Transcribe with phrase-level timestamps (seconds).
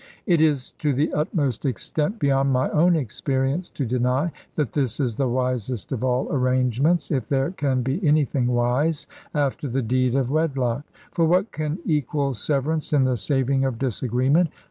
[0.25, 5.15] It is to the utmost extent beyond my own experience to deny, that this is
[5.15, 10.31] the wisest of all arrangements (if there can be anything wise) after the deed of
[10.31, 14.49] wedlock; for what can equal severance in the saving of disagreement?